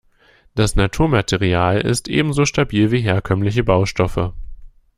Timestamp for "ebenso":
2.07-2.45